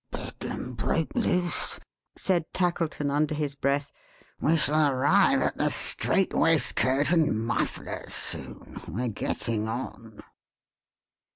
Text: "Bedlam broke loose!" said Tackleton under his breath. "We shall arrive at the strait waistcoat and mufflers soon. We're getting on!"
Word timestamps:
"Bedlam 0.09 0.73
broke 0.73 1.13
loose!" 1.13 1.79
said 2.15 2.51
Tackleton 2.55 3.11
under 3.11 3.35
his 3.35 3.53
breath. 3.53 3.91
"We 4.39 4.57
shall 4.57 4.89
arrive 4.91 5.43
at 5.43 5.57
the 5.57 5.69
strait 5.69 6.33
waistcoat 6.33 7.11
and 7.11 7.39
mufflers 7.45 8.11
soon. 8.15 8.81
We're 8.87 9.09
getting 9.09 9.67
on!" 9.67 10.21